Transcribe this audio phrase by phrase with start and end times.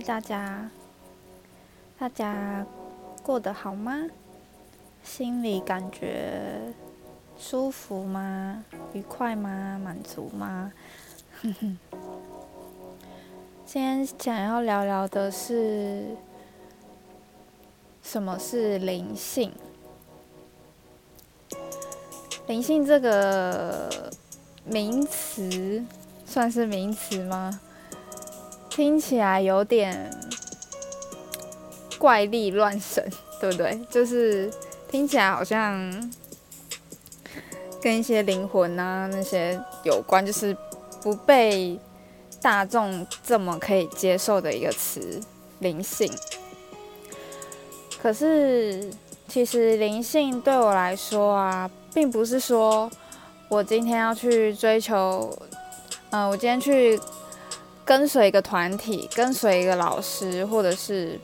[0.00, 0.70] 大家，
[1.98, 2.64] 大家
[3.22, 4.06] 过得好吗？
[5.02, 6.72] 心里感觉
[7.36, 8.64] 舒服吗？
[8.92, 9.80] 愉快吗？
[9.82, 10.72] 满足吗？
[13.66, 16.16] 今天想要聊聊的是
[18.02, 19.52] 什么是灵性？
[22.46, 24.10] 灵性这个
[24.64, 25.84] 名词
[26.24, 27.60] 算是名词吗？
[28.78, 30.08] 听起来有点
[31.98, 33.04] 怪力乱神，
[33.40, 33.76] 对不对？
[33.90, 34.48] 就是
[34.88, 36.12] 听起来好像
[37.82, 40.56] 跟一些灵魂啊那些有关，就是
[41.02, 41.76] 不被
[42.40, 45.20] 大众这么可以接受的一个词——
[45.58, 46.08] 灵性。
[48.00, 48.88] 可是，
[49.26, 51.68] 其实灵性对我来说啊。
[51.92, 52.88] 并不是说
[53.48, 55.36] 我今天要去追求，
[56.10, 57.00] 嗯，我今天去
[57.88, 61.18] 跟随一个团体，跟随一个老师，或者是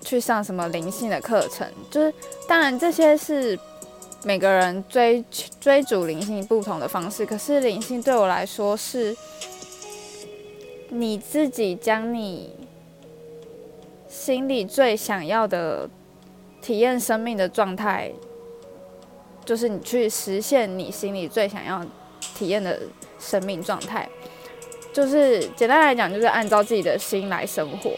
[0.00, 1.64] 去上什么灵性的课程。
[1.88, 2.12] 就是
[2.48, 3.56] 当然这些是
[4.24, 5.24] 每个人追
[5.60, 7.24] 追逐灵性不同的方式。
[7.24, 9.16] 可是灵性对我来说，是
[10.88, 12.52] 你自己将你
[14.08, 15.88] 心里最想要的
[16.60, 18.10] 体验生命的状态。
[19.44, 21.86] 就是你去实现你心里最想要
[22.34, 22.80] 体验的
[23.20, 24.06] 生命状态，
[24.98, 27.88] 就是简单来讲，就是按照自己的心来生活，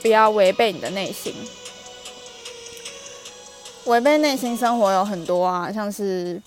[0.00, 1.32] 不要违背你的内心。
[3.84, 6.42] 违背内心生活有很多啊，像是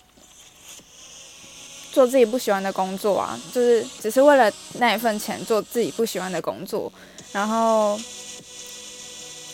[1.94, 6.92] 做自己不喜欢的工作啊，就是只是为了那一份钱做自己不喜欢的工作，
[7.32, 7.98] 然后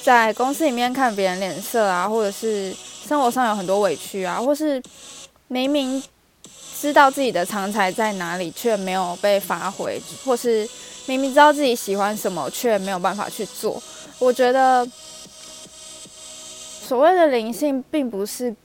[0.01, 2.75] 在公司里面看别人脸色啊，或者是。
[3.01, 4.81] 生活上有很多委屈啊，或是
[5.47, 6.01] 明明
[6.81, 10.67] 知道自己的长才在哪里，却没有被发挥，或是
[11.05, 13.79] 明明知道自己喜欢什么，却没有办法去做。
[14.17, 14.83] 我觉得
[16.81, 18.55] 所谓的灵性，并不是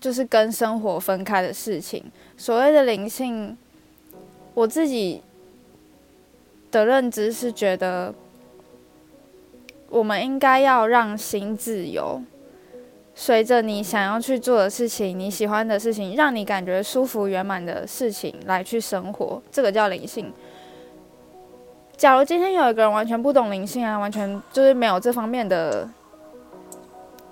[0.00, 2.02] 就是跟生活分开的事情。
[2.38, 3.54] 所谓的灵性，
[4.54, 5.20] 我自己
[6.70, 8.14] 的认知是觉得，
[9.90, 12.22] 我们应该要让心自由。
[13.20, 20.32] 随着你想要去做的事情，你喜欢的事情，让你感觉舒服圆满的事情来去生活，这个叫灵性。
[21.96, 25.90] 假如今天有一个人完全不懂灵性啊，完全就是没有这方面的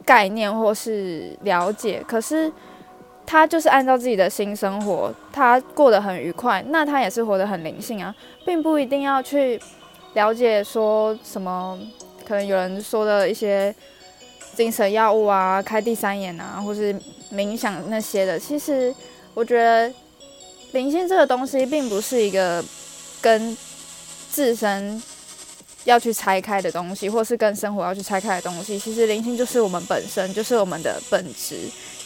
[0.05, 2.53] 概念或是了解，可是
[3.25, 8.13] 他就是按照自己的心生活，他过得很愉快，那他也是活得很灵性啊，
[8.45, 9.61] 并不一定要去
[10.15, 11.79] 了解说什么，
[12.27, 13.73] 可能有人说的一些。
[14.57, 16.99] 精神药物啊，开第三眼啊，或是
[17.31, 18.93] 冥想那些的，其实
[19.35, 19.93] 我觉得
[20.73, 22.65] 灵性这个东西并不是一个
[23.21, 23.55] 跟
[24.31, 25.01] 自身
[25.85, 28.79] 要去拆开的东西，或是跟生活要去拆开的东西。
[28.79, 31.57] 其实灵性就是我们本身，就是我们的本质，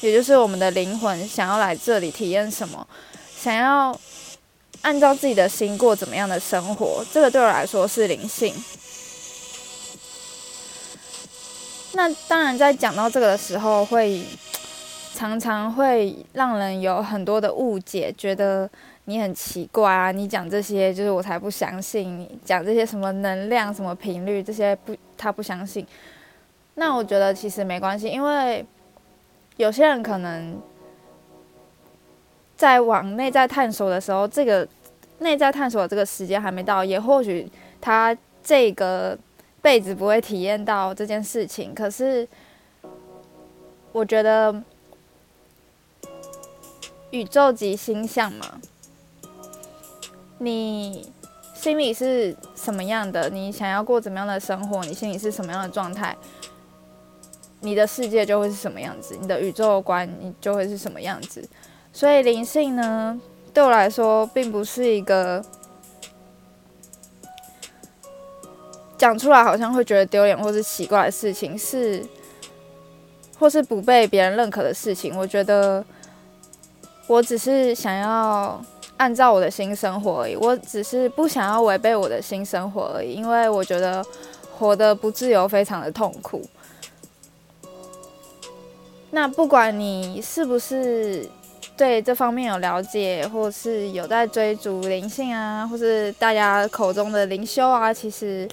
[0.00, 2.84] 也就是我们的灵魂想要来这里体验什么，
[3.38, 3.96] 想要
[4.82, 7.04] 按照自己的心过怎么样的生活。
[7.12, 8.52] 这个对我来说是灵性。
[11.94, 14.22] 那当然，在讲到这个的时候，会
[15.12, 18.70] 常常会让人有很多的误解，觉得
[19.06, 20.12] 你很奇怪啊！
[20.12, 25.84] 你讲这些，就是我才不相信你讲这些什么能量、什么频率这些不，他不相信。
[26.74, 28.64] 那我觉得其实没关系，因为
[29.56, 30.62] 有些人可能
[32.56, 34.66] 在往内在探索的时候，这个
[35.18, 39.18] 内在探索这个时间还没到，也或许他这个。
[39.62, 42.26] 辈子不会体验到这件事情，可是
[43.92, 44.62] 我觉得
[47.10, 48.60] 宇宙级星象嘛，
[50.38, 51.12] 你
[51.54, 53.28] 心里是什么样的？
[53.28, 54.82] 你想要过怎么样的生活？
[54.84, 56.16] 你心里是什么样的状态？
[57.60, 59.14] 你的世界就会是什么样子？
[59.20, 61.46] 你的宇宙观你就会是什么样子？
[61.92, 63.20] 所以灵性呢，
[63.52, 65.44] 对我来说，并不是一个。
[69.00, 72.04] 讲出来好像会觉得丢脸或是奇怪的事情，是
[73.38, 75.16] 或是不被别人认可的事情。
[75.16, 75.82] 我觉得
[77.06, 78.62] 我只是想要
[78.98, 83.14] 按照我的新生活而已，我只是不想要违背我的新生活而已。
[83.14, 84.04] 因为我觉得
[84.58, 86.46] 活得不自由非常的痛苦。
[89.12, 91.26] 那不管你是不是
[91.74, 98.46] 对这方面有了解，或是有在追逐灵性啊，或是大家口中的灵修啊，其实。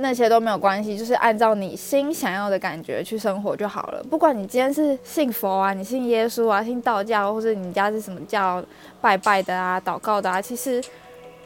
[0.00, 4.02] 那些都没有关系，就是按照你心想要的感觉去生活就好了。
[4.10, 8.62] 不管你今天是信佛啊，你信耶稣啊，信道教，或者你家是什么教
[9.00, 10.82] 拜拜的啊、祷告的啊，其实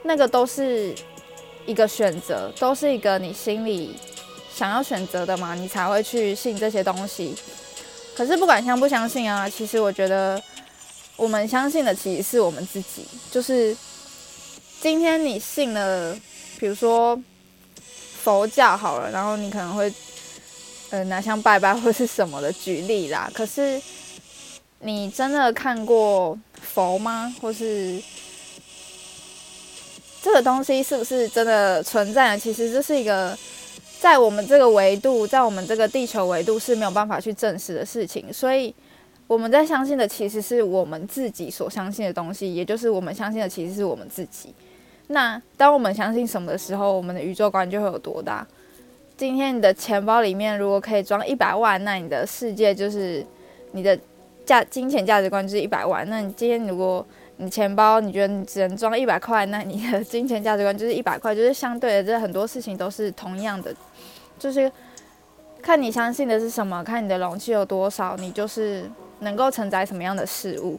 [0.05, 0.95] 那个都是
[1.67, 3.97] 一个选择，都是一个你心里
[4.53, 7.35] 想要选择的嘛，你才会去信这些东西。
[8.17, 10.41] 可是不管相不相信啊，其实我觉得
[11.17, 13.05] 我们相信的其实是我们自己。
[13.31, 13.77] 就是
[14.81, 16.15] 今天你信了，
[16.61, 17.21] 比如说
[18.25, 19.93] 佛教好了，然后你可能会
[20.89, 23.31] 呃拿香拜拜或是什么的举例啦。
[23.35, 23.79] 可是
[24.81, 27.33] 你真的看过佛吗？
[27.41, 28.03] 或是？
[30.23, 32.39] 这个东西是不是真的存在呢？
[32.39, 33.37] 其实这是一个
[34.01, 38.33] 在我们这个维度，在我们这个地球维度是没有办法去证实的事情。
[38.33, 38.75] 所以
[39.27, 44.55] 我们在相信的其实是我们自己所相信的东西，也就是我们相信的其实是我们自己。
[45.09, 48.47] 那当我们相信什么的时候，我们的宇宙观就会有多大？
[49.17, 53.25] 今天你的钱包里面如果可以装一百万，那你的世界就是
[53.73, 53.99] 你的
[54.45, 56.09] 价金钱价值观就是一百万。
[56.09, 57.07] 那你今天如果
[57.37, 63.75] 你钱包，你觉得你只能装一百块，那你的金钱价值观就是一百块，就是相对的，这很多事情都是同样的，
[64.39, 64.71] 就是
[65.63, 68.91] 看你相信的是什么，看你的容器有多少，你就是
[69.21, 70.79] 能够承载什么样的事物。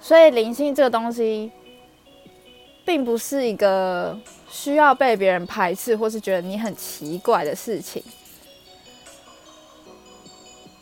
[0.00, 1.52] 所以灵性这个东西，
[2.84, 4.18] 并不是一个
[4.50, 8.02] 需要被别人排斥或是觉得你很奇怪的事情。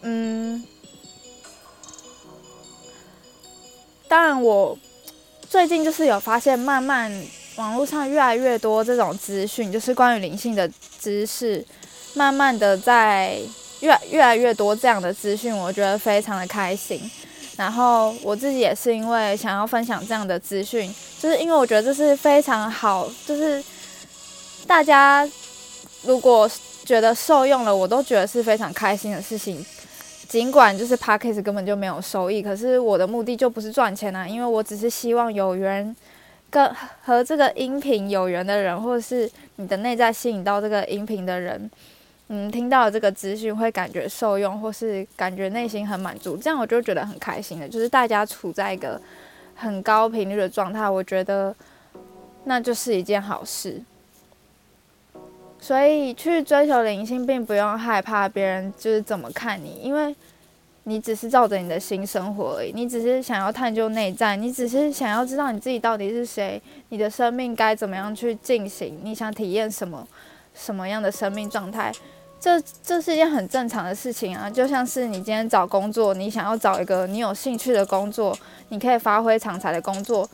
[0.02, 0.64] 嗯。
[4.08, 4.76] 当然，我
[5.48, 7.12] 最近就是有发现，慢慢
[7.54, 10.68] 网络上越来越多这种资讯，就是关于灵性的
[10.98, 11.64] 知识，
[12.14, 13.38] 慢慢的在
[13.78, 17.00] 越越来越多这样的资讯，我觉得非常的开心。
[17.56, 23.62] 然后我自己也是因为想要分享这样的资讯，就是因为我觉得这是非常好，就是
[24.66, 25.28] 大家
[26.04, 26.50] 如果
[26.84, 29.64] 觉得受用了，我都觉得是非常开心的事情。
[30.26, 35.94] 尽管就是 p a c k a g e 根本就没有收益，可是我的目的就不是赚钱啊，因为我只是希望有缘
[36.48, 36.72] 跟
[37.02, 41.68] 和这个音频有缘的人，或者是你的内在吸引到这个音频的人，
[42.28, 47.68] 嗯，听到这个资讯会感觉受用，或是感觉内心很满足，这样我就觉得很开心的。
[47.68, 49.02] 就是大家处在一个
[49.60, 51.54] 很高频率的状态，我觉得
[52.44, 53.82] 那就是一件好事。
[55.60, 60.16] 所以去追求灵性，并不用害怕别人就是怎么看你，因为
[60.84, 62.72] 你只是照着你的心生活而已。
[62.72, 70.08] 你只是想要探究内在，你只是想要知道你自己到底是谁，你的生命该怎么样去进行，你想体验什么
[70.54, 71.92] 什么样的生命状态，
[72.40, 74.48] 这这是一件很正常的事情啊。
[74.48, 78.36] 就像是你今天找工作，你想要找一个你有兴趣的工作，
[78.70, 80.28] 你可以发挥长才的工作，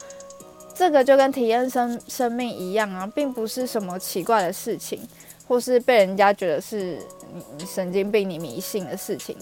[0.75, 5.01] 这个就跟体验生生命一样啊，并不是什么奇怪的事情。
[5.49, 6.99] 或是被人家觉得是
[7.33, 9.37] 你你神经病、你迷信的事情，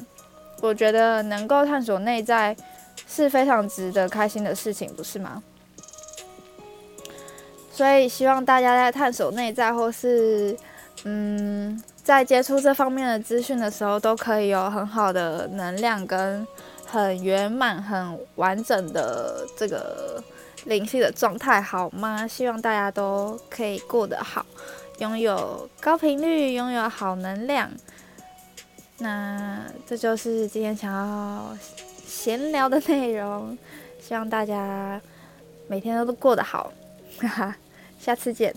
[0.60, 2.54] 我觉得能够探索内在
[3.08, 5.42] 是非常值得开心的事情，不是吗？
[7.72, 10.54] 所以希望大家在探索内在，或是
[11.04, 16.46] 嗯，在接触这方面的资讯的时候，都可以有很好的能量跟
[16.86, 20.22] 很圆满、很完整的这个
[20.66, 22.26] 灵性的状态，好吗？
[22.26, 24.44] 希望大家都可以过得好。
[24.98, 27.70] 拥有高频率，拥有好能量，
[28.98, 31.56] 那这就是今天想要
[32.06, 33.56] 闲聊的内容。
[33.98, 35.00] 希望大家
[35.66, 36.70] 每天都过得好，
[37.18, 37.56] 哈哈，
[37.98, 38.54] 下次见。